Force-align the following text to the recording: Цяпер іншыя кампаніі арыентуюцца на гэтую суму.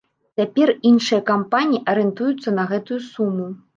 Цяпер 0.39 0.71
іншыя 0.91 1.21
кампаніі 1.29 1.81
арыентуюцца 1.93 2.57
на 2.59 2.63
гэтую 2.73 2.99
суму. 3.11 3.47